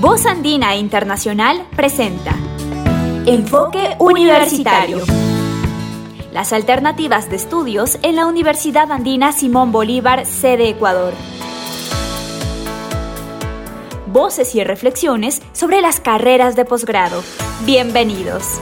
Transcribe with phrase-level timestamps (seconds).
[0.00, 2.30] Voz Andina Internacional presenta
[3.26, 5.00] Enfoque Universitario.
[6.32, 11.14] Las alternativas de estudios en la Universidad Andina Simón Bolívar, sede Ecuador.
[14.06, 17.24] Voces y reflexiones sobre las carreras de posgrado.
[17.66, 18.60] Bienvenidos.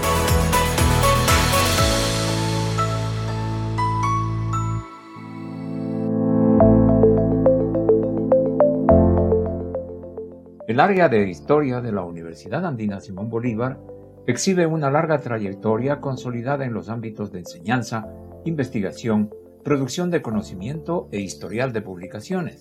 [10.76, 13.80] El área de historia de la Universidad Andina Simón Bolívar
[14.26, 18.06] exhibe una larga trayectoria consolidada en los ámbitos de enseñanza,
[18.44, 19.30] investigación,
[19.64, 22.58] producción de conocimiento e historial de publicaciones.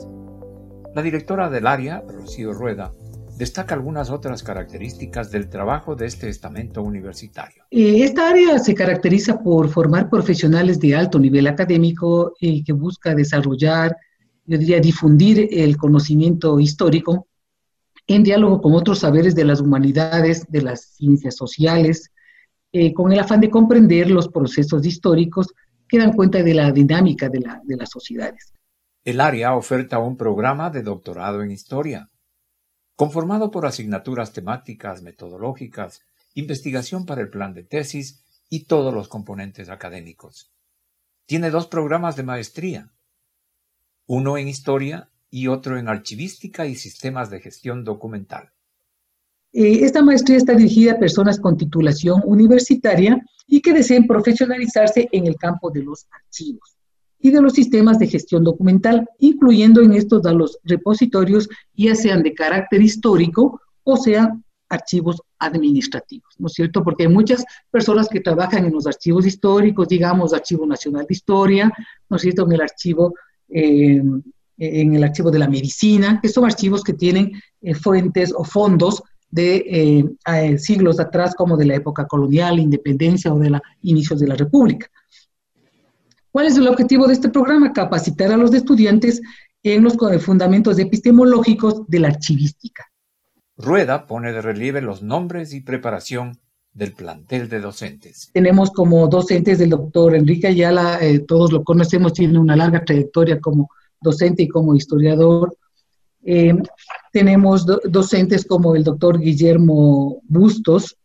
[0.95, 2.93] La directora del área, Rocío Rueda,
[3.37, 7.65] destaca algunas otras características del trabajo de este estamento universitario.
[7.69, 13.13] Eh, esta área se caracteriza por formar profesionales de alto nivel académico y que busca
[13.13, 13.93] desarrollar,
[14.45, 17.27] yo diría, difundir el conocimiento histórico
[18.07, 22.11] en diálogo con otros saberes de las humanidades, de las ciencias sociales,
[22.71, 25.53] eh, con el afán de comprender los procesos históricos
[25.87, 28.53] que dan cuenta de la dinámica de, de las sociedades.
[29.03, 32.09] El área oferta un programa de doctorado en historia,
[32.95, 36.01] conformado por asignaturas temáticas, metodológicas,
[36.33, 40.51] investigación para el plan de tesis y todos los componentes académicos.
[41.25, 42.91] Tiene dos programas de maestría,
[44.05, 48.51] uno en historia y otro en archivística y sistemas de gestión documental.
[49.51, 55.27] Eh, esta maestría está dirigida a personas con titulación universitaria y que deseen profesionalizarse en
[55.27, 56.77] el campo de los archivos
[57.19, 62.23] y de los sistemas de gestión documental, incluyendo en estos a los repositorios, ya sean
[62.23, 66.81] de carácter histórico o sean archivos administrativos, ¿no es cierto?
[66.81, 71.73] Porque hay muchas personas que trabajan en los archivos históricos, digamos, Archivo Nacional de Historia,
[72.09, 72.45] ¿no es cierto?
[72.45, 73.13] En el archivo
[73.49, 74.01] eh,
[74.57, 77.31] en el archivo de la medicina, que son archivos que tienen
[77.61, 83.39] eh, fuentes o fondos de eh, siglos atrás, como de la época colonial, independencia o
[83.39, 84.87] de los inicios de la República.
[86.31, 87.73] ¿Cuál es el objetivo de este programa?
[87.73, 89.21] Capacitar a los estudiantes
[89.63, 92.85] en los fundamentos epistemológicos de la archivística.
[93.57, 96.39] Rueda pone de relieve los nombres y preparación
[96.73, 98.31] del plantel de docentes.
[98.33, 103.39] Tenemos como docentes del doctor Enrique Ayala, eh, todos lo conocemos, tiene una larga trayectoria
[103.39, 103.69] como
[104.01, 105.55] docente y como historiador.
[106.23, 106.55] Eh,
[107.11, 110.97] tenemos docentes como el doctor Guillermo Bustos,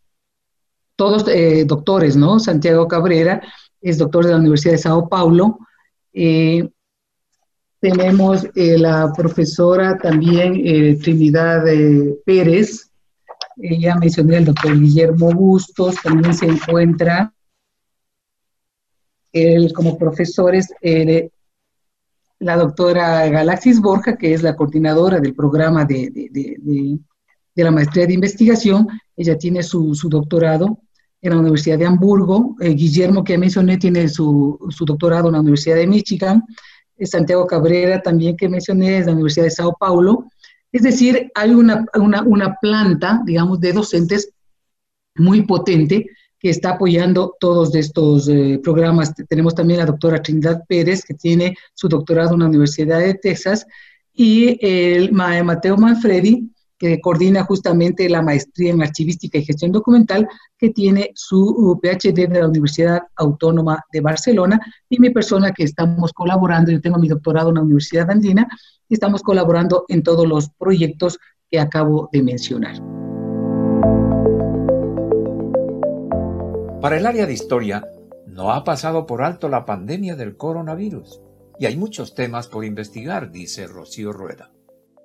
[0.97, 2.41] todos eh, doctores, ¿no?
[2.41, 3.43] Santiago Cabrera
[3.81, 5.59] es doctor de la Universidad de Sao Paulo.
[6.13, 6.69] Eh,
[7.81, 11.65] tenemos la profesora también Trinidad
[12.27, 12.91] Pérez,
[13.57, 17.33] ya mencioné el doctor Guillermo Bustos, también se encuentra
[19.33, 20.69] él como profesores
[22.41, 26.11] la doctora Galaxis Borja, que es la coordinadora del programa de,
[27.55, 28.89] la maestría de investigación.
[29.15, 30.81] Ella tiene su, doctorado
[31.21, 32.57] en la Universidad de Hamburgo.
[32.61, 36.43] Eh, Guillermo, que mencioné, tiene su, doctorado en la Universidad de Michigan.
[36.97, 40.25] Eh, Santiago Cabrera, también que mencioné, es de la Universidad de Sao Paulo.
[40.73, 44.33] Es decir, hay una, una planta, digamos, de docentes
[45.17, 46.07] muy potente
[46.41, 49.15] que está apoyando todos estos eh, programas.
[49.29, 53.15] Tenemos también a la doctora Trinidad Pérez, que tiene su doctorado en la Universidad de
[53.15, 53.67] Texas,
[54.13, 60.71] y el Mateo Manfredi, que coordina justamente la maestría en archivística y gestión documental, que
[60.71, 64.59] tiene su PhD de la Universidad Autónoma de Barcelona,
[64.89, 68.49] y mi persona que estamos colaborando, yo tengo mi doctorado en la Universidad Andina,
[68.89, 71.19] y estamos colaborando en todos los proyectos
[71.51, 72.77] que acabo de mencionar.
[76.81, 77.85] Para el área de historia,
[78.27, 81.21] no ha pasado por alto la pandemia del coronavirus
[81.59, 84.51] y hay muchos temas por investigar, dice Rocío Rueda.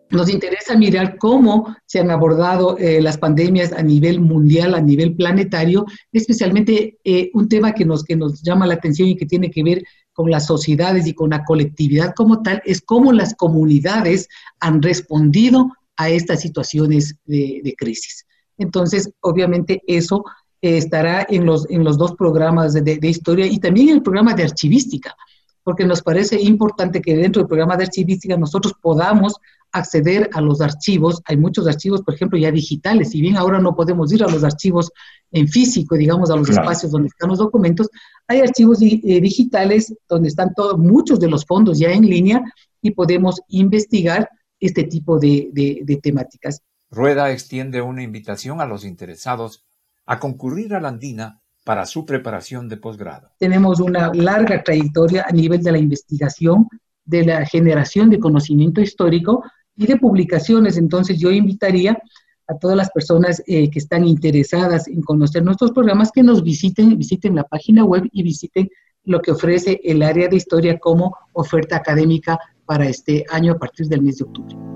[0.09, 5.15] Nos interesa mirar cómo se han abordado eh, las pandemias a nivel mundial, a nivel
[5.15, 9.51] planetario, especialmente eh, un tema que nos, que nos llama la atención y que tiene
[9.51, 9.83] que ver
[10.13, 14.29] con las sociedades y con la colectividad como tal, es cómo las comunidades
[14.61, 18.25] han respondido a estas situaciones de, de crisis.
[18.57, 20.23] Entonces, obviamente eso
[20.61, 24.43] estará en los, en los dos programas de, historia y también en el programa de
[24.43, 25.15] archivística,
[25.63, 29.35] porque nos parece importante que dentro del programa de archivística nosotros podamos
[29.71, 31.21] acceder a los archivos.
[31.25, 33.09] Hay muchos archivos, por ejemplo, ya digitales.
[33.09, 34.91] Si bien ahora no podemos ir a los archivos
[35.31, 37.89] en físico, digamos, a los espacios donde están los documentos,
[38.27, 42.41] hay archivos eh, digitales donde están todos, muchos de los fondos ya en línea
[42.81, 44.29] y podemos investigar
[44.59, 46.61] este tipo de, de temáticas.
[46.89, 49.65] Rueda extiende una invitación a los interesados
[50.05, 53.31] a concurrir a la Andina para su preparación de posgrado.
[53.39, 56.67] Tenemos una larga trayectoria a nivel de la investigación,
[57.03, 59.43] de la generación de conocimiento histórico
[59.75, 60.77] y de publicaciones.
[60.77, 61.97] Entonces yo invitaría
[62.47, 66.97] a todas las personas eh, que están interesadas en conocer nuestros programas que nos visiten,
[66.97, 68.69] visiten la página web y visiten
[69.03, 73.87] lo que ofrece el área de historia como oferta académica para este año a partir
[73.87, 74.74] del mes de octubre.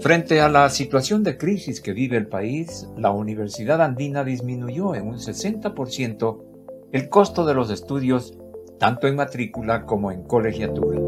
[0.00, 5.08] Frente a la situación de crisis que vive el país, la Universidad Andina disminuyó en
[5.08, 6.44] un 60%
[6.92, 8.38] el costo de los estudios
[8.78, 11.00] tanto en matrícula como en colegiatura.